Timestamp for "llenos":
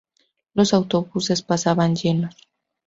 1.95-2.35